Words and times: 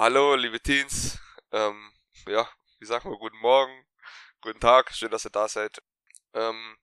Hallo, 0.00 0.34
liebe 0.34 0.58
Teens. 0.58 1.18
Ähm, 1.52 1.92
ja, 2.26 2.48
wie 2.78 2.86
sagen 2.86 3.10
wir, 3.10 3.18
guten 3.18 3.36
Morgen, 3.36 3.86
guten 4.40 4.58
Tag, 4.58 4.94
schön, 4.94 5.10
dass 5.10 5.26
ihr 5.26 5.30
da 5.30 5.46
seid. 5.46 5.82
Ähm, 6.32 6.78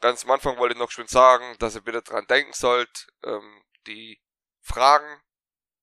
ganz 0.00 0.24
am 0.24 0.30
Anfang 0.30 0.56
wollte 0.56 0.72
ich 0.72 0.78
noch 0.78 0.90
schön 0.90 1.08
sagen, 1.08 1.58
dass 1.58 1.74
ihr 1.74 1.82
bitte 1.82 2.00
dran 2.00 2.26
denken 2.26 2.54
sollt, 2.54 3.08
ähm, 3.22 3.62
die 3.86 4.18
Fragen 4.62 5.20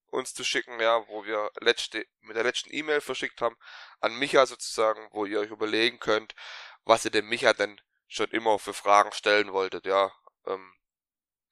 uns 0.07 0.33
zu 0.33 0.43
schicken, 0.43 0.79
ja, 0.79 1.07
wo 1.07 1.23
wir 1.23 1.51
letzte, 1.61 2.03
mit 2.21 2.35
der 2.35 2.45
letzten 2.45 2.73
E-Mail 2.73 3.01
verschickt 3.01 3.41
haben, 3.41 3.55
an 3.99 4.17
Micha 4.17 4.47
sozusagen, 4.47 5.07
wo 5.11 5.25
ihr 5.25 5.41
euch 5.41 5.51
überlegen 5.51 5.99
könnt, 5.99 6.33
was 6.83 7.05
ihr 7.05 7.11
dem 7.11 7.29
Micha 7.29 7.53
denn 7.53 7.79
schon 8.07 8.31
immer 8.31 8.57
für 8.57 8.73
Fragen 8.73 9.11
stellen 9.11 9.53
wolltet, 9.53 9.85
ja. 9.85 10.11
Ähm, 10.47 10.73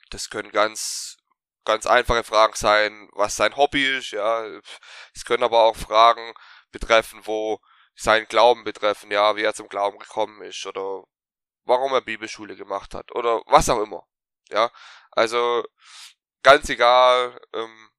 das 0.09 0.31
können 0.31 0.49
ganz, 0.49 1.19
ganz 1.67 1.85
einfache 1.85 2.23
Fragen 2.23 2.55
sein, 2.55 3.09
was 3.13 3.35
sein 3.35 3.55
Hobby 3.57 3.97
ist, 3.97 4.11
ja. 4.11 4.45
Es 5.13 5.25
können 5.25 5.43
aber 5.43 5.63
auch 5.63 5.75
Fragen 5.75 6.33
betreffen, 6.71 7.21
wo 7.25 7.59
sein 7.95 8.25
Glauben 8.27 8.63
betreffen, 8.63 9.11
ja, 9.11 9.35
wie 9.35 9.43
er 9.43 9.53
zum 9.53 9.67
Glauben 9.69 9.99
gekommen 9.99 10.41
ist 10.43 10.65
oder 10.65 11.03
warum 11.65 11.93
er 11.93 12.01
Bibelschule 12.01 12.55
gemacht 12.55 12.93
hat 12.95 13.13
oder 13.13 13.41
was 13.47 13.69
auch 13.69 13.81
immer, 13.81 14.07
ja. 14.49 14.71
Also, 15.11 15.65
ganz 16.43 16.69
egal, 16.69 17.39
ähm, 17.53 17.91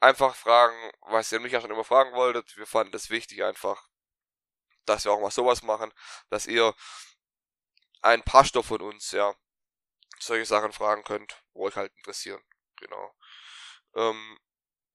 einfach 0.00 0.34
fragen, 0.34 0.92
was 1.02 1.32
ihr 1.32 1.40
mich 1.40 1.52
ja 1.52 1.60
schon 1.60 1.70
immer 1.70 1.84
fragen 1.84 2.12
wolltet. 2.14 2.56
Wir 2.56 2.66
fanden 2.66 2.94
es 2.96 3.10
wichtig 3.10 3.44
einfach, 3.44 3.88
dass 4.84 5.04
wir 5.04 5.12
auch 5.12 5.20
mal 5.20 5.30
sowas 5.30 5.62
machen, 5.62 5.92
dass 6.30 6.46
ihr 6.46 6.74
einen 8.02 8.24
Pastor 8.24 8.64
von 8.64 8.82
uns, 8.82 9.12
ja, 9.12 9.34
solche 10.18 10.46
Sachen 10.46 10.72
fragen 10.72 11.04
könnt, 11.04 11.42
wo 11.54 11.66
euch 11.66 11.76
halt 11.76 11.92
interessieren. 11.96 12.42
Genau. 12.82 13.14
Ähm, 13.94 14.38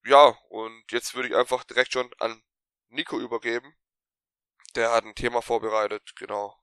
ja, 0.05 0.37
und 0.49 0.83
jetzt 0.91 1.15
würde 1.15 1.29
ich 1.29 1.35
einfach 1.35 1.63
direkt 1.63 1.93
schon 1.93 2.09
an 2.19 2.41
Nico 2.89 3.19
übergeben. 3.19 3.73
Der 4.75 4.91
hat 4.91 5.05
ein 5.05 5.15
Thema 5.15 5.41
vorbereitet, 5.41 6.13
genau. 6.17 6.55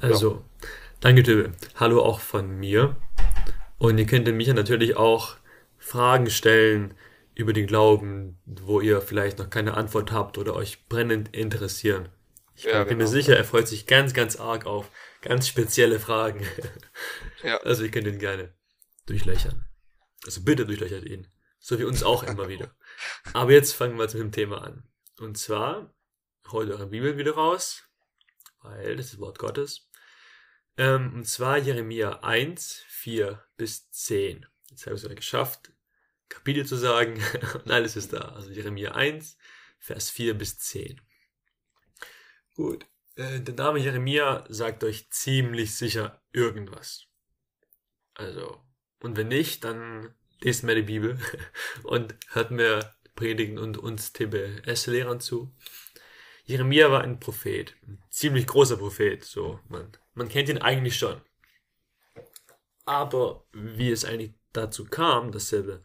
Also, 0.00 0.34
ja. 0.34 0.68
danke 1.00 1.22
Töbe. 1.22 1.52
Hallo 1.76 2.02
auch 2.02 2.20
von 2.20 2.58
mir. 2.58 2.96
Und 3.78 3.96
ihr 3.98 4.06
könnt 4.06 4.26
mich 4.28 4.48
ja 4.48 4.54
natürlich 4.54 4.96
auch 4.96 5.36
Fragen 5.78 6.28
stellen 6.28 6.96
über 7.34 7.52
den 7.52 7.66
Glauben, 7.66 8.38
wo 8.44 8.80
ihr 8.80 9.00
vielleicht 9.00 9.38
noch 9.38 9.48
keine 9.48 9.74
Antwort 9.74 10.12
habt 10.12 10.36
oder 10.36 10.54
euch 10.54 10.88
brennend 10.88 11.34
interessieren. 11.34 12.10
Ich 12.54 12.64
ja, 12.64 12.80
bin 12.80 12.98
genau. 12.98 13.04
mir 13.04 13.08
sicher, 13.08 13.36
er 13.36 13.44
freut 13.44 13.68
sich 13.68 13.86
ganz, 13.86 14.12
ganz 14.12 14.36
arg 14.36 14.66
auf 14.66 14.90
ganz 15.22 15.48
spezielle 15.48 16.00
Fragen. 16.00 16.46
Ja. 17.42 17.60
Also 17.64 17.84
ihr 17.84 17.90
könnt 17.90 18.08
ihn 18.08 18.18
gerne 18.18 18.52
durchlöchern. 19.08 19.64
Also 20.24 20.42
bitte 20.42 20.66
durchlöchert 20.66 21.04
ihn. 21.04 21.28
So 21.58 21.78
wie 21.78 21.84
uns 21.84 22.02
auch 22.02 22.22
immer 22.22 22.48
wieder. 22.48 22.74
Aber 23.32 23.52
jetzt 23.52 23.72
fangen 23.72 23.96
wir 23.96 24.04
mit 24.04 24.14
dem 24.14 24.32
Thema 24.32 24.62
an. 24.62 24.84
Und 25.18 25.36
zwar, 25.36 25.92
holt 26.48 26.70
eure 26.70 26.86
Bibel 26.86 27.16
wieder 27.16 27.32
raus, 27.32 27.82
weil 28.62 28.96
das 28.96 29.06
ist 29.06 29.14
das 29.14 29.20
Wort 29.20 29.38
Gottes. 29.38 29.88
Ähm, 30.76 31.12
und 31.14 31.24
zwar 31.24 31.58
Jeremia 31.58 32.20
1, 32.20 32.84
4 32.88 33.44
bis 33.56 33.90
10. 33.90 34.46
Jetzt 34.70 34.86
habe 34.86 34.96
ich 34.96 35.02
es 35.02 35.16
geschafft, 35.16 35.72
Kapitel 36.28 36.64
zu 36.66 36.76
sagen 36.76 37.22
und 37.54 37.70
alles 37.70 37.96
ist 37.96 38.12
da. 38.12 38.20
Also 38.20 38.50
Jeremia 38.50 38.92
1, 38.92 39.36
Vers 39.78 40.10
4 40.10 40.34
bis 40.34 40.58
10. 40.58 41.00
Gut, 42.54 42.86
äh, 43.16 43.40
der 43.40 43.54
Name 43.54 43.78
Jeremia 43.78 44.44
sagt 44.48 44.84
euch 44.84 45.10
ziemlich 45.10 45.76
sicher 45.76 46.22
irgendwas. 46.32 47.06
Also, 48.14 48.67
und 49.00 49.16
wenn 49.16 49.28
nicht, 49.28 49.64
dann 49.64 50.14
lest 50.40 50.68
die 50.68 50.82
Bibel 50.82 51.18
und 51.84 52.14
hört 52.30 52.50
mir 52.50 52.94
Predigen 53.14 53.58
und 53.58 53.78
uns 53.78 54.12
TBS-Lehrern 54.12 55.20
zu. 55.20 55.52
Jeremia 56.44 56.90
war 56.90 57.02
ein 57.02 57.20
Prophet, 57.20 57.74
ein 57.86 58.02
ziemlich 58.10 58.46
großer 58.46 58.76
Prophet, 58.76 59.24
so, 59.24 59.60
man, 59.68 59.92
man 60.14 60.28
kennt 60.28 60.48
ihn 60.48 60.58
eigentlich 60.58 60.96
schon. 60.96 61.20
Aber 62.84 63.44
wie 63.52 63.90
es 63.90 64.04
eigentlich 64.04 64.32
dazu 64.52 64.86
kam, 64.86 65.30
dass 65.30 65.52
er 65.52 65.82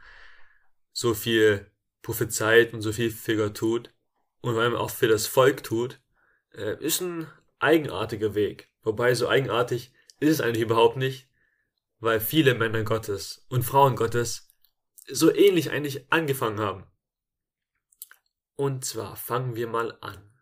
so 0.93 1.13
viel 1.13 1.69
prophezeit 2.01 2.73
und 2.73 2.81
so 2.81 2.93
viel 2.93 3.11
Figur 3.11 3.53
tut 3.53 3.93
und 4.41 4.53
vor 4.53 4.61
allem 4.61 4.75
auch 4.75 4.89
für 4.89 5.07
das 5.07 5.27
Volk 5.27 5.63
tut, 5.63 5.99
äh, 6.53 6.81
ist 6.81 7.01
ein 7.01 7.27
eigenartiger 7.59 8.35
Weg. 8.35 8.69
Wobei 8.83 9.15
so 9.15 9.27
eigenartig 9.27 9.91
ist 10.19 10.29
es 10.29 10.41
eigentlich 10.41 10.63
überhaupt 10.63 10.97
nicht, 10.97 11.27
weil 12.03 12.19
viele 12.19 12.53
Männer 12.53 12.83
Gottes 12.83 13.45
und 13.47 13.63
Frauen 13.63 13.95
Gottes 13.95 14.53
so 15.07 15.33
ähnlich 15.33 15.71
eigentlich 15.71 16.11
angefangen 16.11 16.59
haben. 16.59 16.85
Und 18.55 18.83
zwar 18.83 19.15
fangen 19.15 19.55
wir 19.55 19.67
mal 19.67 19.97
an. 20.01 20.37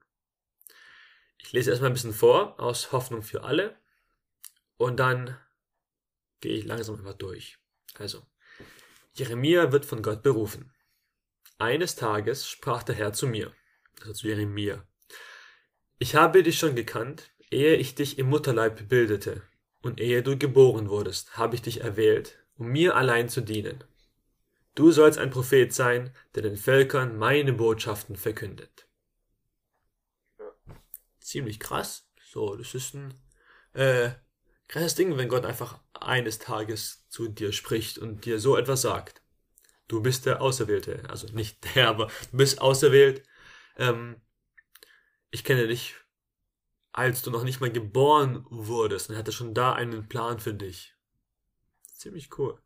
Ich 1.37 1.51
lese 1.51 1.69
erstmal 1.69 1.91
ein 1.91 1.93
bisschen 1.93 2.13
vor 2.13 2.59
aus 2.59 2.91
Hoffnung 2.91 3.21
für 3.21 3.43
alle 3.43 3.79
und 4.77 4.97
dann 4.99 5.37
gehe 6.39 6.57
ich 6.57 6.65
langsam 6.65 6.95
einfach 6.95 7.13
durch. 7.13 7.59
Also, 7.95 8.25
Jeremia 9.13 9.71
wird 9.71 9.85
von 9.85 10.01
Gott 10.01 10.23
berufen. 10.23 10.73
Eines 11.59 11.95
Tages 11.95 12.47
sprach 12.47 12.81
der 12.81 12.95
Herr 12.95 13.13
zu 13.13 13.27
mir, 13.27 13.53
also 13.99 14.13
zu 14.13 14.27
Jeremia. 14.27 14.83
Ich 15.99 16.15
habe 16.15 16.41
dich 16.41 16.57
schon 16.57 16.75
gekannt, 16.75 17.31
ehe 17.51 17.75
ich 17.75 17.93
dich 17.93 18.17
im 18.17 18.29
Mutterleib 18.29 18.89
bildete, 18.89 19.43
und 19.81 19.99
ehe 19.99 20.23
du 20.23 20.37
geboren 20.37 20.89
wurdest, 20.89 21.37
habe 21.37 21.55
ich 21.55 21.61
dich 21.61 21.81
erwählt, 21.81 22.39
um 22.57 22.67
mir 22.67 22.95
allein 22.95 23.29
zu 23.29 23.41
dienen. 23.41 23.83
Du 24.75 24.91
sollst 24.91 25.19
ein 25.19 25.31
Prophet 25.31 25.73
sein, 25.73 26.13
der 26.35 26.43
den 26.43 26.55
Völkern 26.55 27.17
meine 27.17 27.53
Botschaften 27.53 28.15
verkündet. 28.15 28.87
Ziemlich 31.19 31.59
krass. 31.59 32.09
So, 32.23 32.55
das 32.55 32.73
ist 32.73 32.93
ein 32.93 33.13
äh, 33.73 34.11
krasses 34.67 34.95
Ding, 34.95 35.17
wenn 35.17 35.27
Gott 35.27 35.45
einfach 35.45 35.79
eines 35.93 36.39
Tages 36.39 37.05
zu 37.09 37.27
dir 37.27 37.51
spricht 37.51 37.97
und 37.97 38.25
dir 38.25 38.39
so 38.39 38.57
etwas 38.57 38.81
sagt. 38.81 39.21
Du 39.87 40.01
bist 40.01 40.25
der 40.25 40.41
Auserwählte, 40.41 41.03
also 41.09 41.27
nicht 41.33 41.75
der, 41.75 41.89
aber 41.89 42.07
du 42.31 42.37
bist 42.37 42.61
auserwählt. 42.61 43.23
Ähm, 43.77 44.21
ich 45.31 45.43
kenne 45.43 45.67
dich, 45.67 45.95
als 46.93 47.21
du 47.21 47.31
noch 47.31 47.43
nicht 47.43 47.61
mal 47.61 47.71
geboren 47.71 48.45
wurdest 48.49 49.09
und 49.09 49.17
hatte 49.17 49.31
schon 49.31 49.53
da 49.53 49.73
einen 49.73 50.07
Plan 50.07 50.39
für 50.39 50.53
dich. 50.53 50.95
Ziemlich 51.93 52.37
cool. 52.37 52.59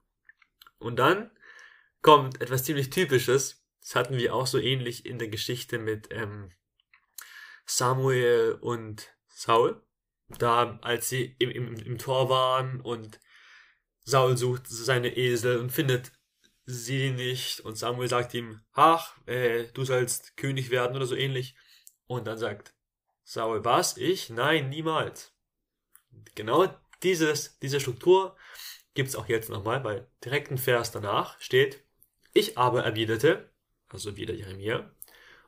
Und 0.77 0.97
dann 0.97 1.31
kommt 2.01 2.41
etwas 2.41 2.63
ziemlich 2.63 2.89
Typisches. 2.89 3.63
Das 3.81 3.95
hatten 3.95 4.17
wir 4.17 4.33
auch 4.33 4.47
so 4.47 4.57
ähnlich 4.57 5.05
in 5.05 5.19
der 5.19 5.27
Geschichte 5.27 5.77
mit 5.77 6.07
ähm, 6.11 6.51
Samuel 7.65 8.57
und 8.61 9.15
Saul 9.27 9.81
da, 10.29 10.79
als 10.81 11.09
sie 11.09 11.35
im, 11.39 11.51
im, 11.51 11.75
im 11.75 11.97
Tor 11.97 12.29
waren 12.29 12.81
und 12.81 13.19
Saul 14.03 14.37
sucht 14.37 14.67
seine 14.67 15.15
Esel 15.15 15.57
und 15.57 15.71
findet 15.71 16.11
sie 16.65 17.11
nicht 17.11 17.59
und 17.61 17.77
Samuel 17.77 18.09
sagt 18.09 18.33
ihm, 18.33 18.61
ach, 18.73 19.15
äh, 19.27 19.65
du 19.73 19.83
sollst 19.83 20.37
König 20.37 20.69
werden 20.69 20.95
oder 20.95 21.05
so 21.05 21.15
ähnlich. 21.15 21.55
Und 22.07 22.27
dann 22.27 22.37
sagt 22.37 22.74
Saul, 23.27 23.65
was? 23.65 23.97
Ich? 23.97 24.29
Nein, 24.29 24.69
niemals. 24.69 25.33
Genau 26.35 26.67
dieses, 27.01 27.57
diese 27.59 27.79
Struktur 27.79 28.37
gibt's 28.93 29.15
auch 29.15 29.27
jetzt 29.27 29.49
nochmal, 29.49 29.83
weil 29.83 30.07
direkten 30.23 30.59
Vers 30.59 30.91
danach 30.91 31.41
steht, 31.41 31.83
ich 32.33 32.57
aber 32.57 32.83
erwiderte, 32.83 33.49
also 33.89 34.15
wieder 34.15 34.33
Jeremia, 34.33 34.91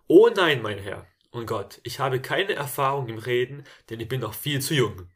oh 0.08 0.30
nein, 0.36 0.62
mein 0.64 0.80
Herr, 0.80 1.08
und 1.30 1.46
Gott, 1.46 1.80
ich 1.84 2.00
habe 2.00 2.20
keine 2.20 2.54
Erfahrung 2.54 3.08
im 3.10 3.20
Reden, 3.20 3.64
denn 3.90 4.00
ich 4.00 4.08
bin 4.08 4.22
noch 4.22 4.34
viel 4.34 4.60
zu 4.60 4.74
jung. 4.74 5.10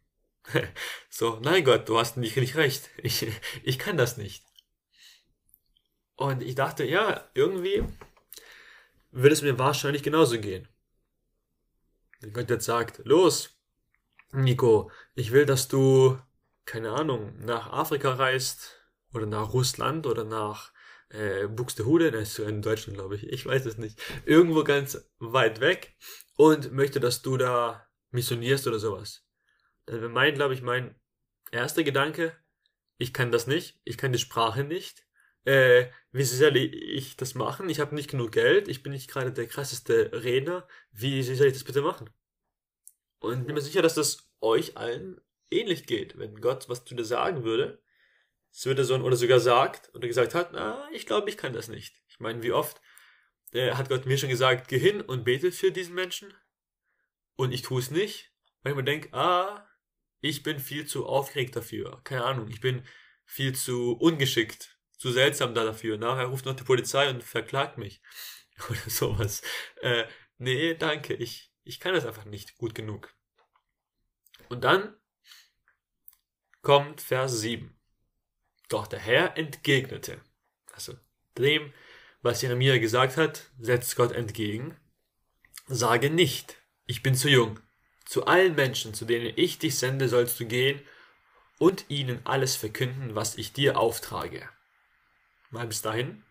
so, 1.09 1.39
nein 1.41 1.63
Gott, 1.63 1.89
du 1.89 1.97
hast 1.97 2.17
nicht, 2.17 2.37
nicht 2.37 2.55
recht. 2.55 2.89
Ich, 2.97 3.25
ich 3.63 3.79
kann 3.79 3.97
das 3.97 4.17
nicht. 4.17 4.45
Und 6.15 6.43
ich 6.43 6.53
dachte, 6.53 6.83
ja, 6.83 7.27
irgendwie 7.33 7.83
würde 9.09 9.33
es 9.33 9.41
mir 9.41 9.57
wahrscheinlich 9.57 10.03
genauso 10.03 10.39
gehen. 10.39 10.67
Gott 12.33 12.49
jetzt 12.49 12.65
sagt, 12.65 13.01
los, 13.03 13.57
Nico, 14.31 14.91
ich 15.15 15.31
will, 15.31 15.45
dass 15.45 15.67
du, 15.67 16.17
keine 16.65 16.91
Ahnung, 16.91 17.37
nach 17.39 17.71
Afrika 17.71 18.13
reist 18.13 18.79
oder 19.13 19.25
nach 19.25 19.53
Russland 19.53 20.05
oder 20.05 20.23
nach 20.23 20.71
äh, 21.09 21.47
Buxtehude, 21.47 22.11
das 22.11 22.39
ist 22.39 22.39
in 22.39 22.61
Deutschland, 22.61 22.97
glaube 22.97 23.15
ich, 23.15 23.27
ich 23.27 23.45
weiß 23.45 23.65
es 23.65 23.77
nicht, 23.77 24.01
irgendwo 24.25 24.63
ganz 24.63 25.09
weit 25.19 25.59
weg 25.59 25.97
und 26.35 26.71
möchte, 26.71 26.99
dass 26.99 27.21
du 27.21 27.37
da 27.37 27.85
missionierst 28.11 28.67
oder 28.67 28.79
sowas. 28.79 29.25
Dann 29.85 30.01
wäre 30.01 30.09
mein, 30.09 30.35
glaube 30.35 30.53
ich, 30.53 30.61
mein 30.61 30.95
erster 31.51 31.83
Gedanke, 31.83 32.35
ich 32.97 33.13
kann 33.13 33.31
das 33.31 33.47
nicht, 33.47 33.81
ich 33.83 33.97
kann 33.97 34.13
die 34.13 34.19
Sprache 34.19 34.63
nicht. 34.63 35.05
Äh, 35.45 35.87
wie 36.11 36.23
soll 36.23 36.57
ich 36.57 37.17
das 37.17 37.35
machen? 37.35 37.69
Ich 37.69 37.79
habe 37.79 37.95
nicht 37.95 38.09
genug 38.09 38.31
Geld, 38.31 38.67
ich 38.67 38.83
bin 38.83 38.91
nicht 38.91 39.09
gerade 39.09 39.31
der 39.31 39.47
krasseste 39.47 40.11
Redner. 40.23 40.67
Wie 40.91 41.23
soll 41.23 41.47
ich 41.47 41.53
das 41.53 41.63
bitte 41.63 41.81
machen? 41.81 42.09
Und 43.19 43.45
bin 43.45 43.55
mir 43.55 43.61
sicher, 43.61 43.81
dass 43.81 43.95
das 43.95 44.29
euch 44.41 44.77
allen 44.77 45.21
ähnlich 45.49 45.85
geht. 45.85 46.17
Wenn 46.17 46.41
Gott 46.41 46.69
was 46.69 46.85
zu 46.85 46.95
dir 46.95 47.05
sagen 47.05 47.43
würde, 47.43 47.81
es 48.51 48.65
würde 48.65 48.83
so 48.83 48.95
oder 48.95 49.15
sogar 49.15 49.39
sagt 49.39 49.93
oder 49.95 50.07
gesagt 50.07 50.35
hat, 50.35 50.51
na, 50.53 50.87
ich 50.91 51.05
glaube, 51.05 51.29
ich 51.29 51.37
kann 51.37 51.53
das 51.53 51.69
nicht. 51.69 51.95
Ich 52.09 52.19
meine, 52.19 52.43
wie 52.43 52.51
oft 52.51 52.81
äh, 53.53 53.71
hat 53.73 53.89
Gott 53.89 54.05
mir 54.05 54.17
schon 54.17 54.29
gesagt, 54.29 54.67
geh 54.67 54.79
hin 54.79 55.01
und 55.01 55.23
bete 55.23 55.51
für 55.51 55.71
diesen 55.71 55.95
Menschen. 55.95 56.33
Und 57.35 57.53
ich 57.53 57.61
tue 57.61 57.79
es 57.79 57.91
nicht, 57.91 58.31
weil 58.61 58.73
ich 58.73 58.77
mir 58.77 58.83
denke, 58.83 59.13
ah, 59.13 59.67
ich 60.19 60.43
bin 60.43 60.59
viel 60.59 60.85
zu 60.85 61.05
aufgeregt 61.05 61.55
dafür. 61.55 62.01
Keine 62.03 62.25
Ahnung, 62.25 62.49
ich 62.49 62.61
bin 62.61 62.85
viel 63.25 63.55
zu 63.55 63.93
ungeschickt, 63.93 64.70
zu 65.01 65.11
seltsam 65.11 65.55
da 65.55 65.63
dafür. 65.63 65.97
Nachher 65.97 66.27
ruft 66.27 66.45
noch 66.45 66.55
die 66.55 66.63
Polizei 66.63 67.09
und 67.09 67.23
verklagt 67.23 67.79
mich. 67.79 68.03
Oder 68.69 68.87
sowas. 68.87 69.41
Äh, 69.81 70.05
nee, 70.37 70.75
danke, 70.75 71.15
ich, 71.15 71.51
ich 71.63 71.79
kann 71.79 71.95
das 71.95 72.05
einfach 72.05 72.25
nicht 72.25 72.55
gut 72.57 72.75
genug. 72.75 73.11
Und 74.47 74.63
dann 74.63 74.95
kommt 76.61 77.01
Vers 77.01 77.39
7. 77.39 77.75
Doch 78.69 78.85
der 78.85 78.99
Herr 78.99 79.37
entgegnete. 79.39 80.21
Also 80.71 80.93
dem, 81.35 81.73
was 82.21 82.43
Jeremia 82.43 82.77
gesagt 82.77 83.17
hat, 83.17 83.49
setzt 83.57 83.95
Gott 83.95 84.11
entgegen. 84.11 84.77
Sage 85.65 86.11
nicht, 86.11 86.57
ich 86.85 87.01
bin 87.01 87.15
zu 87.15 87.27
jung. 87.27 87.59
Zu 88.05 88.27
allen 88.27 88.53
Menschen, 88.53 88.93
zu 88.93 89.05
denen 89.05 89.33
ich 89.35 89.57
dich 89.57 89.79
sende, 89.79 90.07
sollst 90.07 90.39
du 90.39 90.45
gehen 90.45 90.79
und 91.57 91.85
ihnen 91.87 92.23
alles 92.23 92.55
verkünden, 92.55 93.15
was 93.15 93.39
ich 93.39 93.51
dir 93.51 93.79
auftrage. 93.79 94.47
Mal 95.51 95.67
bis 95.67 95.81
dahin. 95.81 96.23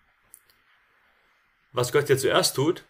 Was 1.72 1.93
Gott 1.93 2.08
ja 2.08 2.17
zuerst 2.17 2.56
tut, 2.56 2.84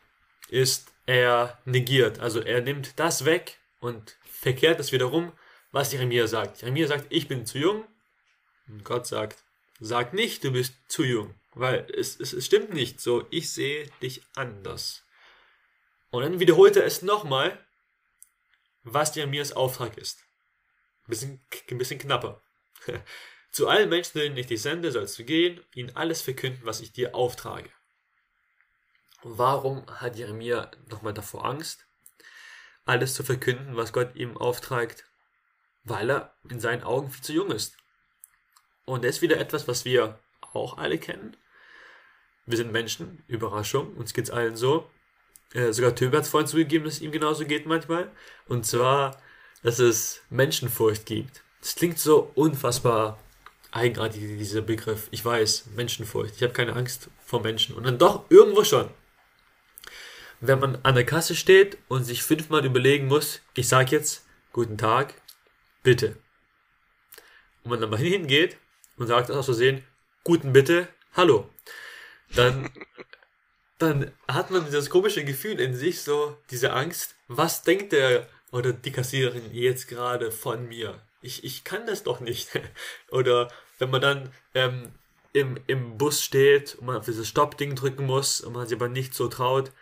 ist, 0.49 0.93
er 1.07 1.59
negiert, 1.65 2.21
also 2.21 2.41
er 2.41 2.61
nimmt 2.61 2.99
das 2.99 3.25
weg 3.25 3.59
und 3.81 4.17
verkehrt 4.25 4.79
es 4.79 4.93
wiederum, 4.93 5.33
was 5.73 5.93
Jeremia 5.93 6.27
sagt. 6.27 6.63
Jeremia 6.63 6.87
sagt, 6.87 7.07
ich 7.11 7.29
bin 7.29 7.47
zu 7.47 7.59
jung. 7.59 7.85
Und 8.69 8.85
Gott 8.85 9.07
sagt, 9.07 9.43
sag 9.81 10.15
nicht, 10.15 10.45
du 10.45 10.53
bist 10.53 10.75
zu 10.89 11.03
jung. 11.03 11.35
Weil 11.53 11.87
es, 11.97 12.19
es, 12.21 12.33
es 12.33 12.47
stimmt 12.47 12.73
nicht 12.73 13.01
so. 13.01 13.27
Ich 13.31 13.53
sehe 13.53 13.91
dich 14.01 14.23
anders. 14.37 15.03
Und 16.11 16.23
dann 16.23 16.41
wiederholt 16.41 16.77
er 16.77 16.85
es 16.85 17.03
nochmal, 17.03 17.59
was 18.83 19.15
Jeremias 19.15 19.53
Auftrag 19.53 19.99
ist. 19.99 20.21
Ein 21.07 21.11
bisschen, 21.11 21.47
ein 21.71 21.79
bisschen 21.79 21.99
knapper. 21.99 22.41
Zu 23.51 23.69
allen 23.69 23.89
Menschen, 23.89 24.19
denen 24.19 24.37
ich 24.37 24.47
dich 24.47 24.63
sende, 24.63 24.93
sollst 24.93 25.19
du 25.19 25.25
gehen, 25.25 25.61
ihnen 25.75 25.95
alles 25.97 26.23
verkünden, 26.23 26.65
was 26.65 26.81
ich 26.81 26.93
dir 26.93 27.15
auftrage. 27.15 27.71
Warum 29.23 29.85
hat 29.87 30.17
Jeremia 30.17 30.71
nochmal 30.89 31.13
davor 31.13 31.45
Angst, 31.45 31.87
alles 32.85 33.15
zu 33.15 33.23
verkünden, 33.23 33.77
was 33.77 33.93
Gott 33.93 34.15
ihm 34.15 34.37
auftragt? 34.37 35.05
Weil 35.85 36.11
er 36.11 36.35
in 36.49 36.61
seinen 36.61 36.83
Augen 36.83 37.11
viel 37.11 37.25
zu 37.25 37.33
jung 37.33 37.51
ist. 37.51 37.77
Und 38.85 39.05
das 39.05 39.17
ist 39.17 39.23
wieder 39.23 39.39
etwas, 39.39 39.67
was 39.69 39.85
wir 39.85 40.19
auch 40.53 40.79
alle 40.79 40.99
kennen. 40.99 41.37
Wir 42.47 42.57
sind 42.57 42.73
Menschen, 42.73 43.25
Überraschung, 43.29 43.97
uns 43.97 44.15
geht's 44.15 44.31
allen 44.31 44.57
so. 44.57 44.91
Äh, 45.53 45.73
sogar 45.73 45.95
Töbe 45.95 46.17
hat 46.17 46.25
es 46.25 46.31
vorhin 46.31 46.49
zugegeben, 46.49 46.85
dass 46.85 46.95
es 46.95 47.01
ihm 47.01 47.13
genauso 47.13 47.45
geht 47.45 47.67
manchmal. 47.67 48.11
Und 48.47 48.67
zwar, 48.67 49.21
dass 49.63 49.79
es 49.79 50.23
Menschenfurcht 50.31 51.07
gibt. 51.07 51.43
Das 51.61 51.75
klingt 51.75 51.99
so 51.99 52.31
unfassbar 52.35 53.19
eigenartig, 53.73 54.21
dieser 54.39 54.63
Begriff. 54.63 55.09
Ich 55.11 55.25
weiß, 55.25 55.67
Menschenfurcht. 55.77 56.37
Ich 56.37 56.43
habe 56.43 56.53
keine 56.53 56.75
Angst 56.75 57.09
vor 57.25 57.41
Menschen. 57.41 57.75
Und 57.75 57.85
dann 57.85 57.99
doch 57.99 58.25
irgendwo 58.31 58.65
schon. 58.65 58.89
Wenn 60.41 60.59
man 60.59 60.79
an 60.83 60.95
der 60.95 61.05
Kasse 61.05 61.35
steht 61.35 61.79
und 61.89 62.05
sich 62.05 62.23
fünfmal 62.23 62.65
überlegen 62.65 63.07
muss, 63.07 63.43
ich 63.55 63.69
sage 63.69 63.95
jetzt, 63.97 64.25
guten 64.53 64.79
Tag, 64.79 65.15
bitte. 65.83 66.17
Und 67.63 67.71
man 67.71 67.81
dann 67.81 67.91
mal 67.91 67.99
hingeht 67.99 68.57
und 68.97 69.07
sagt 69.07 69.31
aus 69.31 69.45
Versehen, 69.45 69.85
guten 70.25 70.53
bitte, 70.53 70.89
hallo. 71.15 71.49
Dann, 72.35 72.71
dann 73.79 74.13
hat 74.29 74.51
man 74.51 74.65
dieses 74.65 74.89
komische 74.89 75.25
Gefühl 75.25 75.61
in 75.61 75.75
sich, 75.75 76.01
so 76.01 76.39
diese 76.51 76.73
Angst, 76.73 77.17
was 77.29 77.63
denkt 77.63 77.93
der 77.93 78.27
oder 78.51 78.73
die 78.73 78.93
Kassiererin 78.93 79.53
jetzt 79.53 79.89
gerade 79.89 80.33
von 80.33 80.67
mir? 80.67 81.03
Ich, 81.23 81.45
ich 81.45 81.65
kann 81.65 81.87
das 81.87 82.03
doch 82.03 82.21
nicht. 82.21 82.49
oder 83.11 83.51
wenn 83.79 83.91
man 83.91 84.01
dann 84.01 84.33
ähm, 84.55 84.93
im, 85.33 85.59
im 85.67 85.99
Bus 85.99 86.23
steht 86.23 86.77
und 86.77 86.87
man 86.87 86.97
auf 86.97 87.05
dieses 87.05 87.29
Stopp-Ding 87.29 87.75
drücken 87.75 88.07
muss 88.07 88.41
und 88.41 88.53
man 88.53 88.67
sich 88.67 88.77
aber 88.77 88.89
nicht 88.89 89.15
so 89.15 89.29
traut, 89.29 89.73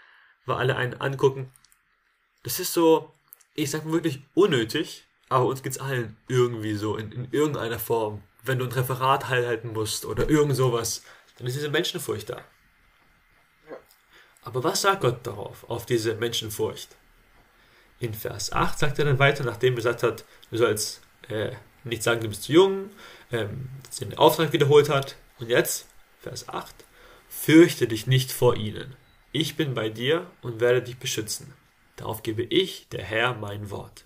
weil 0.46 0.56
alle 0.56 0.76
einen 0.76 1.00
angucken. 1.00 1.52
Das 2.42 2.60
ist 2.60 2.72
so, 2.72 3.12
ich 3.54 3.70
sag 3.70 3.84
mal 3.84 3.92
wirklich 3.92 4.22
unnötig, 4.34 5.04
aber 5.28 5.46
uns 5.46 5.62
geht's 5.62 5.78
allen 5.78 6.16
irgendwie 6.28 6.74
so, 6.74 6.96
in, 6.96 7.12
in 7.12 7.30
irgendeiner 7.32 7.78
Form 7.78 8.22
wenn 8.48 8.58
du 8.58 8.64
ein 8.64 8.72
Referat 8.72 9.28
halten 9.28 9.72
musst 9.72 10.04
oder 10.04 10.28
irgend 10.28 10.56
sowas, 10.56 11.02
dann 11.36 11.46
ist 11.46 11.56
diese 11.56 11.68
Menschenfurcht 11.68 12.30
da. 12.30 12.42
Aber 14.42 14.64
was 14.64 14.80
sagt 14.82 15.02
Gott 15.02 15.26
darauf, 15.26 15.68
auf 15.68 15.86
diese 15.86 16.14
Menschenfurcht? 16.14 16.96
In 18.00 18.14
Vers 18.14 18.52
8 18.52 18.78
sagt 18.78 18.98
er 18.98 19.04
dann 19.04 19.18
weiter, 19.18 19.44
nachdem 19.44 19.74
er 19.74 19.76
gesagt 19.76 20.02
hat, 20.02 20.24
du 20.50 20.56
sollst 20.56 21.02
äh, 21.28 21.52
nicht 21.84 22.02
sagen, 22.02 22.20
du 22.20 22.28
bist 22.28 22.44
zu 22.44 22.52
jung, 22.52 22.90
ähm, 23.32 23.68
den 24.00 24.16
Auftrag 24.16 24.52
wiederholt 24.52 24.88
hat. 24.88 25.16
Und 25.38 25.48
jetzt, 25.48 25.86
Vers 26.20 26.48
8, 26.48 26.74
fürchte 27.28 27.86
dich 27.86 28.06
nicht 28.06 28.32
vor 28.32 28.56
ihnen. 28.56 28.96
Ich 29.32 29.56
bin 29.56 29.74
bei 29.74 29.88
dir 29.88 30.30
und 30.42 30.60
werde 30.60 30.82
dich 30.82 30.98
beschützen. 30.98 31.54
Darauf 31.96 32.22
gebe 32.22 32.42
ich, 32.42 32.88
der 32.88 33.02
Herr, 33.02 33.34
mein 33.34 33.70
Wort. 33.70 34.04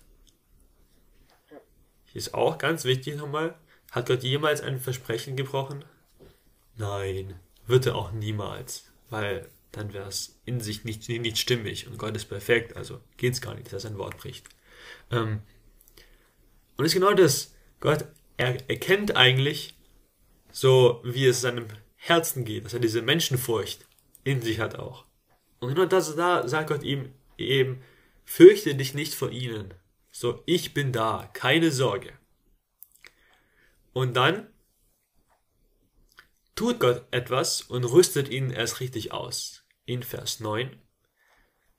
Hier 2.05 2.19
ist 2.19 2.33
auch 2.33 2.57
ganz 2.57 2.85
wichtig 2.85 3.15
nochmal, 3.15 3.55
hat 3.91 4.07
Gott 4.07 4.23
jemals 4.23 4.61
ein 4.61 4.79
Versprechen 4.79 5.35
gebrochen? 5.35 5.85
Nein, 6.75 7.39
wird 7.65 7.85
er 7.85 7.95
auch 7.95 8.11
niemals, 8.11 8.91
weil 9.09 9.49
dann 9.71 9.93
wäre 9.93 10.07
es 10.07 10.39
in 10.45 10.61
sich 10.61 10.83
nicht, 10.83 11.07
nicht 11.09 11.37
stimmig 11.37 11.87
und 11.87 11.97
Gott 11.97 12.15
ist 12.15 12.25
perfekt, 12.25 12.75
also 12.75 12.99
geht 13.17 13.33
es 13.33 13.41
gar 13.41 13.55
nicht, 13.55 13.67
dass 13.67 13.73
er 13.73 13.89
sein 13.89 13.97
Wort 13.97 14.17
bricht. 14.17 14.47
Ähm, 15.11 15.41
und 16.77 16.85
es 16.85 16.93
ist 16.93 16.99
genau 16.99 17.13
das. 17.13 17.53
Gott 17.79 18.05
er 18.37 18.69
erkennt 18.69 19.15
eigentlich, 19.15 19.77
so 20.51 21.01
wie 21.03 21.25
es 21.25 21.41
seinem 21.41 21.67
Herzen 21.95 22.45
geht, 22.45 22.65
dass 22.65 22.73
er 22.73 22.79
diese 22.79 23.01
Menschenfurcht 23.01 23.85
in 24.23 24.41
sich 24.41 24.59
hat 24.59 24.75
auch. 24.75 25.05
Und 25.59 25.69
genau 25.69 25.85
das, 25.85 26.15
da 26.15 26.47
sagt 26.47 26.69
Gott 26.69 26.83
ihm 26.83 27.13
eben, 27.37 27.81
fürchte 28.25 28.75
dich 28.75 28.93
nicht 28.93 29.13
vor 29.13 29.31
ihnen. 29.31 29.73
So, 30.11 30.43
ich 30.45 30.73
bin 30.73 30.91
da, 30.91 31.29
keine 31.33 31.71
Sorge. 31.71 32.13
Und 33.93 34.15
dann 34.15 34.47
tut 36.55 36.79
Gott 36.79 37.05
etwas 37.11 37.61
und 37.61 37.83
rüstet 37.83 38.29
ihn 38.29 38.51
erst 38.51 38.79
richtig 38.79 39.11
aus. 39.11 39.65
In 39.85 40.03
Vers 40.03 40.39
9. 40.39 40.79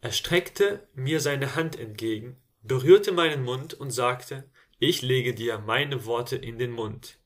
Er 0.00 0.12
streckte 0.12 0.88
mir 0.94 1.20
seine 1.20 1.54
Hand 1.54 1.78
entgegen, 1.78 2.42
berührte 2.62 3.12
meinen 3.12 3.42
Mund 3.42 3.74
und 3.74 3.90
sagte, 3.90 4.50
ich 4.78 5.02
lege 5.02 5.34
dir 5.34 5.58
meine 5.58 6.04
Worte 6.04 6.36
in 6.36 6.58
den 6.58 6.70
Mund 6.70 7.18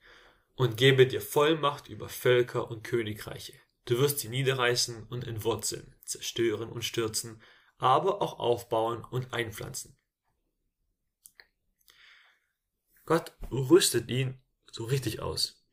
und 0.55 0.77
gebe 0.77 1.07
dir 1.07 1.21
Vollmacht 1.21 1.89
über 1.89 2.09
Völker 2.09 2.71
und 2.71 2.85
Königreiche. 2.85 3.55
Du 3.85 3.99
wirst 3.99 4.19
sie 4.19 4.29
niederreißen 4.29 5.05
und 5.05 5.27
entwurzeln, 5.27 5.95
zerstören 6.05 6.69
und 6.69 6.85
stürzen, 6.85 7.43
aber 7.79 8.21
auch 8.21 8.39
aufbauen 8.39 9.05
und 9.05 9.33
einpflanzen. 9.33 9.97
Gott 13.07 13.33
rüstet 13.51 14.11
ihn 14.11 14.39
so 14.71 14.85
richtig 14.85 15.21
aus. 15.21 15.65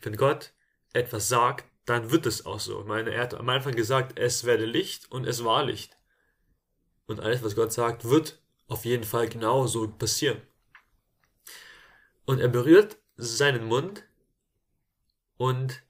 Wenn 0.00 0.16
Gott 0.16 0.52
etwas 0.92 1.28
sagt, 1.28 1.70
dann 1.84 2.10
wird 2.10 2.26
es 2.26 2.46
auch 2.46 2.60
so. 2.60 2.82
Meine, 2.84 3.12
er 3.12 3.22
hat 3.22 3.34
am 3.34 3.48
Anfang 3.48 3.76
gesagt, 3.76 4.18
es 4.18 4.44
werde 4.44 4.64
Licht 4.64 5.10
und 5.12 5.26
es 5.26 5.44
war 5.44 5.64
Licht. 5.64 5.96
Und 7.06 7.20
alles, 7.20 7.42
was 7.42 7.54
Gott 7.54 7.72
sagt, 7.72 8.04
wird 8.06 8.42
auf 8.66 8.84
jeden 8.84 9.04
Fall 9.04 9.28
genau 9.28 9.66
so 9.66 9.86
passieren. 9.86 10.42
Und 12.24 12.40
er 12.40 12.48
berührt 12.48 12.98
seinen 13.16 13.64
Mund 13.64 14.04
und 15.36 15.82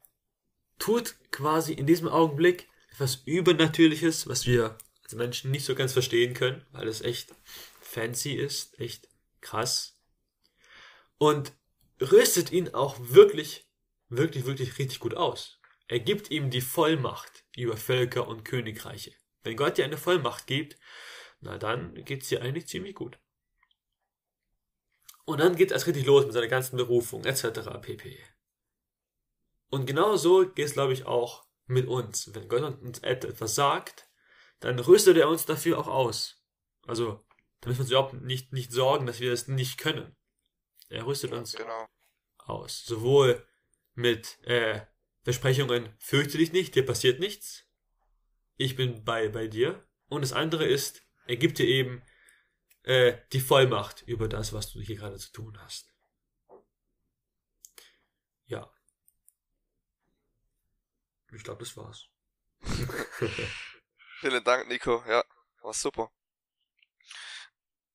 tut 0.79 1.17
quasi 1.31 1.73
in 1.73 1.87
diesem 1.87 2.09
Augenblick 2.09 2.69
etwas 2.91 3.23
Übernatürliches, 3.25 4.29
was 4.29 4.47
wir 4.47 4.77
als 5.03 5.15
Menschen 5.15 5.51
nicht 5.51 5.65
so 5.65 5.75
ganz 5.75 5.93
verstehen 5.93 6.35
können, 6.35 6.65
weil 6.73 6.89
es 6.89 7.03
echt 7.03 7.35
fancy 7.81 8.33
ist, 8.33 8.79
echt 8.81 9.09
krass. 9.41 9.97
Und 11.19 11.53
rüstet 12.01 12.53
ihn 12.53 12.75
auch 12.75 12.97
wirklich, 13.01 13.67
wirklich, 14.09 14.47
wirklich 14.47 14.79
richtig 14.79 15.01
gut 15.01 15.15
aus. 15.15 15.61
Er 15.87 16.01
gibt 16.01 16.31
ihm 16.31 16.51
die 16.51 16.61
Vollmacht 16.61 17.45
über 17.57 17.77
Völker 17.77 18.27
und 18.27 18.45
Königreiche. 18.45 19.13
Wenn 19.43 19.57
Gott 19.57 19.77
dir 19.77 19.85
eine 19.85 19.99
Vollmacht 19.99 20.47
gibt, 20.47 20.79
na 21.41 21.59
dann 21.59 21.95
geht's 22.05 22.29
dir 22.29 22.43
eigentlich 22.43 22.67
ziemlich 22.67 22.95
gut. 22.95 23.19
Und 25.25 25.41
dann 25.41 25.57
geht 25.57 25.73
es 25.73 25.87
richtig 25.87 26.07
los 26.07 26.25
mit 26.25 26.35
seiner 26.35 26.49
ganzen 26.49 26.77
Berufung, 26.77 27.25
etc. 27.25 27.61
pp. 27.81 28.19
Und 29.71 29.87
genau 29.87 30.17
so 30.17 30.47
geht 30.49 30.67
es, 30.67 30.75
glaube 30.75 30.93
ich, 30.93 31.07
auch 31.07 31.47
mit 31.67 31.89
uns. 31.89 32.35
Wenn 32.35 32.49
Gott 32.49 32.63
uns 32.83 32.99
etwas 33.01 33.55
sagt, 33.55 34.09
dann 34.61 34.79
rüstet 34.79 35.17
er 35.17 35.29
uns 35.29 35.47
dafür 35.47 35.79
auch 35.79 35.89
aus. 35.89 36.43
Also, 36.87 37.25
da 37.61 37.69
müssen 37.69 37.79
wir 37.79 37.83
uns 37.83 37.91
überhaupt 37.91 38.15
nicht, 38.15 38.53
nicht 38.53 38.73
sorgen, 38.73 39.07
dass 39.07 39.21
wir 39.21 39.33
es 39.33 39.49
nicht 39.49 39.79
können. 39.79 40.15
Er 40.89 41.07
rüstet 41.07 41.33
uns 41.33 41.53
genau. 41.53 41.87
aus. 42.39 42.85
Sowohl 42.85 43.47
mit 43.95 44.39
äh, 44.43 44.83
Versprechungen, 45.23 45.95
fürchte 45.99 46.39
dich 46.39 46.53
nicht, 46.53 46.75
dir 46.75 46.85
passiert 46.85 47.19
nichts. 47.19 47.67
ich 48.57 48.77
bin 48.77 49.05
bei, 49.05 49.29
bei 49.29 49.49
dir. 49.49 49.87
Und 50.09 50.21
das 50.21 50.33
andere 50.33 50.67
ist, 50.67 51.03
er 51.27 51.37
gibt 51.37 51.59
dir 51.59 51.67
eben 51.67 52.03
äh, 52.85 53.19
die 53.33 53.41
Vollmacht 53.41 54.03
über 54.03 54.29
das, 54.29 54.53
was 54.53 54.71
du 54.71 54.81
hier 54.81 54.97
gerade 54.97 55.19
zu 55.19 55.33
tun 55.33 55.59
hast. 55.61 55.93
Ja. 58.47 58.71
Ich 61.33 61.43
glaube, 61.43 61.65
das 61.65 61.77
war's. 61.77 62.09
Vielen 64.21 64.45
Dank, 64.45 64.69
Nico. 64.69 65.03
Ja, 65.09 65.25
war 65.63 65.75
super. 65.75 66.11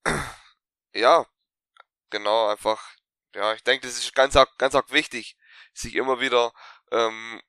Ja, 0.91 1.27
genau, 2.09 2.47
einfach. 2.47 2.95
Ja, 3.35 3.53
ich 3.53 3.63
denke, 3.63 3.85
das 3.85 3.99
ist 3.99 4.15
ganz, 4.15 4.35
ganz 4.57 4.73
arg 4.73 4.91
wichtig, 4.91 5.37
sich 5.71 5.93
immer 5.93 6.19
wieder 6.19 6.51
ähm, 6.91 7.39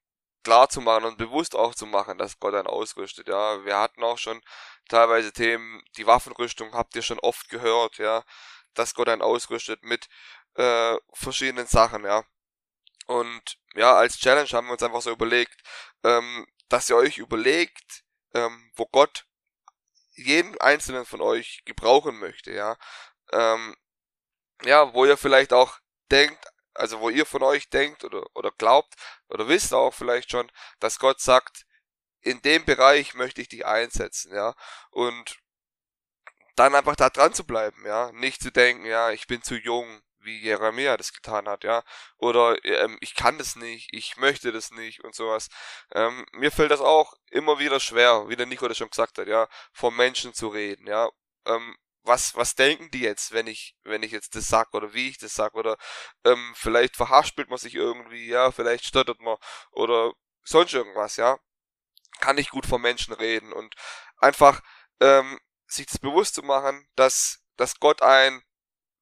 klar 0.42 0.68
zu 0.68 0.80
machen 0.80 1.04
und 1.04 1.18
bewusst 1.18 1.54
auch 1.54 1.74
zu 1.74 1.86
machen, 1.86 2.18
dass 2.18 2.38
Gott 2.38 2.54
einen 2.54 2.66
ausrüstet. 2.66 3.28
Ja, 3.28 3.64
wir 3.64 3.78
hatten 3.78 4.02
auch 4.02 4.18
schon 4.18 4.40
teilweise 4.88 5.32
Themen, 5.32 5.82
die 5.96 6.06
Waffenrüstung 6.06 6.72
habt 6.74 6.94
ihr 6.96 7.02
schon 7.02 7.18
oft 7.20 7.48
gehört, 7.48 7.98
ja, 7.98 8.24
dass 8.74 8.94
Gott 8.94 9.08
einen 9.08 9.22
ausrüstet 9.22 9.82
mit 9.82 10.08
äh, 10.54 10.96
verschiedenen 11.12 11.66
Sachen, 11.66 12.04
ja. 12.04 12.24
Und 13.06 13.58
ja, 13.74 13.94
als 13.96 14.18
Challenge 14.18 14.48
haben 14.50 14.66
wir 14.68 14.72
uns 14.72 14.82
einfach 14.82 15.02
so 15.02 15.10
überlegt, 15.10 15.60
ähm, 16.04 16.46
dass 16.68 16.88
ihr 16.88 16.96
euch 16.96 17.18
überlegt, 17.18 18.04
ähm, 18.34 18.70
wo 18.76 18.86
Gott 18.86 19.26
jeden 20.12 20.58
einzelnen 20.60 21.04
von 21.04 21.20
euch 21.20 21.62
gebrauchen 21.64 22.18
möchte, 22.18 22.52
ja. 22.52 22.76
Ähm, 23.32 23.76
ja, 24.64 24.92
wo 24.94 25.04
ihr 25.06 25.16
vielleicht 25.16 25.52
auch 25.52 25.78
denkt, 26.10 26.44
also 26.74 27.00
wo 27.00 27.10
ihr 27.10 27.26
von 27.26 27.42
euch 27.42 27.68
denkt 27.70 28.04
oder, 28.04 28.24
oder 28.34 28.50
glaubt 28.52 28.94
oder 29.28 29.48
wisst 29.48 29.74
auch 29.74 29.92
vielleicht 29.94 30.30
schon, 30.30 30.50
dass 30.78 30.98
Gott 30.98 31.20
sagt, 31.20 31.66
in 32.20 32.42
dem 32.42 32.64
Bereich 32.64 33.14
möchte 33.14 33.40
ich 33.40 33.48
dich 33.48 33.66
einsetzen, 33.66 34.34
ja. 34.34 34.54
Und 34.90 35.38
dann 36.56 36.74
einfach 36.74 36.96
da 36.96 37.10
dran 37.10 37.32
zu 37.34 37.44
bleiben, 37.44 37.84
ja. 37.86 38.12
Nicht 38.12 38.42
zu 38.42 38.52
denken, 38.52 38.84
ja, 38.84 39.10
ich 39.10 39.26
bin 39.26 39.42
zu 39.42 39.56
jung, 39.56 40.02
wie 40.18 40.38
Jeremia 40.38 40.96
das 40.96 41.12
getan 41.12 41.48
hat, 41.48 41.64
ja. 41.64 41.82
Oder 42.18 42.62
ähm, 42.64 42.98
ich 43.00 43.14
kann 43.14 43.38
das 43.38 43.56
nicht, 43.56 43.88
ich 43.92 44.16
möchte 44.16 44.52
das 44.52 44.70
nicht 44.70 45.02
und 45.02 45.14
sowas. 45.14 45.48
Ähm, 45.92 46.26
mir 46.32 46.50
fällt 46.52 46.70
das 46.70 46.80
auch 46.80 47.14
immer 47.30 47.58
wieder 47.58 47.80
schwer, 47.80 48.28
wie 48.28 48.36
der 48.36 48.46
Nico 48.46 48.68
das 48.68 48.76
schon 48.76 48.90
gesagt 48.90 49.18
hat, 49.18 49.28
ja, 49.28 49.48
vor 49.72 49.92
Menschen 49.92 50.34
zu 50.34 50.48
reden, 50.48 50.86
ja. 50.86 51.08
Ähm, 51.46 51.76
was, 52.02 52.34
was 52.36 52.54
denken 52.54 52.90
die 52.90 53.00
jetzt, 53.00 53.32
wenn 53.32 53.46
ich, 53.46 53.76
wenn 53.84 54.02
ich 54.02 54.12
jetzt 54.12 54.34
das 54.34 54.48
sag 54.48 54.72
oder 54.74 54.94
wie 54.94 55.08
ich 55.08 55.18
das 55.18 55.34
sag 55.34 55.54
oder 55.54 55.76
ähm, 56.24 56.52
vielleicht 56.56 56.96
verhaspelt 56.96 57.48
man 57.50 57.58
sich 57.58 57.74
irgendwie, 57.74 58.28
ja, 58.28 58.52
vielleicht 58.52 58.84
stottert 58.86 59.20
man 59.20 59.36
oder 59.72 60.12
sonst 60.44 60.74
irgendwas, 60.74 61.16
ja. 61.16 61.38
Kann 62.20 62.38
ich 62.38 62.50
gut 62.50 62.66
vor 62.66 62.78
Menschen 62.78 63.14
reden 63.14 63.52
und 63.52 63.74
einfach 64.18 64.60
ähm, 65.00 65.38
sich 65.66 65.86
das 65.86 65.98
bewusst 65.98 66.34
zu 66.34 66.42
machen, 66.42 66.86
dass, 66.96 67.40
dass 67.56 67.78
Gott 67.80 68.02
ein, 68.02 68.42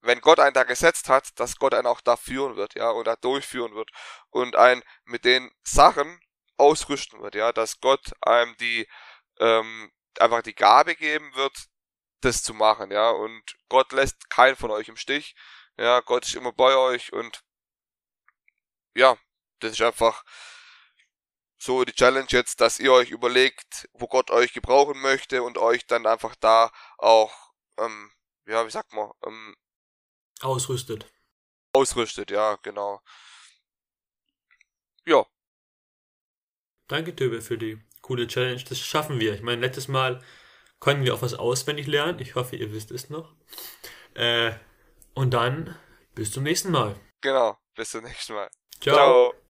wenn 0.01 0.21
Gott 0.21 0.39
einen 0.39 0.53
da 0.53 0.63
gesetzt 0.63 1.09
hat, 1.09 1.39
dass 1.39 1.57
Gott 1.57 1.73
einen 1.73 1.87
auch 1.87 2.01
da 2.01 2.15
führen 2.17 2.55
wird, 2.55 2.75
ja, 2.75 2.91
oder 2.91 3.17
durchführen 3.17 3.75
wird 3.75 3.91
und 4.29 4.55
einen 4.55 4.83
mit 5.03 5.25
den 5.25 5.51
Sachen 5.63 6.21
ausrüsten 6.57 7.21
wird, 7.21 7.35
ja, 7.35 7.51
dass 7.51 7.79
Gott 7.79 8.11
einem 8.21 8.55
die 8.57 8.87
ähm, 9.39 9.91
einfach 10.19 10.41
die 10.41 10.55
Gabe 10.55 10.95
geben 10.95 11.33
wird, 11.35 11.69
das 12.21 12.43
zu 12.43 12.53
machen, 12.53 12.91
ja. 12.91 13.09
Und 13.09 13.57
Gott 13.69 13.91
lässt 13.91 14.29
keinen 14.29 14.55
von 14.55 14.71
euch 14.71 14.87
im 14.87 14.97
Stich. 14.97 15.35
Ja, 15.77 16.01
Gott 16.01 16.25
ist 16.25 16.35
immer 16.35 16.51
bei 16.51 16.75
euch 16.75 17.13
und 17.13 17.41
ja, 18.95 19.17
das 19.59 19.71
ist 19.73 19.81
einfach 19.81 20.23
so 21.57 21.83
die 21.83 21.93
Challenge 21.93 22.27
jetzt, 22.29 22.61
dass 22.61 22.79
ihr 22.79 22.93
euch 22.93 23.11
überlegt, 23.11 23.89
wo 23.93 24.07
Gott 24.07 24.31
euch 24.31 24.53
gebrauchen 24.53 24.99
möchte 25.01 25.43
und 25.43 25.57
euch 25.57 25.85
dann 25.87 26.05
einfach 26.05 26.35
da 26.35 26.71
auch, 26.97 27.51
ähm, 27.77 28.11
ja, 28.45 28.65
wie 28.65 28.71
sagt 28.71 28.93
man, 28.93 29.11
ähm, 29.25 29.55
ausrüstet. 30.41 31.11
Ausrüstet, 31.73 32.31
ja, 32.31 32.55
genau. 32.63 33.01
Ja. 35.05 35.25
Danke, 36.87 37.15
Töbe, 37.15 37.41
für 37.41 37.57
die 37.57 37.79
coole 38.01 38.27
Challenge. 38.27 38.63
Das 38.63 38.79
schaffen 38.79 39.19
wir. 39.19 39.33
Ich 39.33 39.41
meine, 39.41 39.61
letztes 39.61 39.87
Mal 39.87 40.23
konnten 40.79 41.03
wir 41.03 41.13
auch 41.13 41.21
was 41.21 41.33
auswendig 41.33 41.87
lernen. 41.87 42.19
Ich 42.19 42.35
hoffe, 42.35 42.55
ihr 42.55 42.71
wisst 42.71 42.91
es 42.91 43.09
noch. 43.09 43.33
Äh, 44.13 44.51
und 45.13 45.33
dann 45.33 45.75
bis 46.15 46.31
zum 46.31 46.43
nächsten 46.43 46.71
Mal. 46.71 46.95
Genau, 47.21 47.57
bis 47.75 47.91
zum 47.91 48.03
nächsten 48.03 48.33
Mal. 48.33 48.49
Ciao. 48.81 48.95
Ciao. 48.95 49.33